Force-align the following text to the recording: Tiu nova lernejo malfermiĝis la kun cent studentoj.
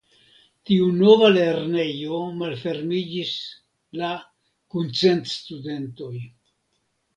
Tiu 0.69 0.85
nova 1.01 1.27
lernejo 1.35 2.21
malfermiĝis 2.39 3.35
la 4.01 4.11
kun 4.75 4.91
cent 5.03 5.33
studentoj. 5.37 6.13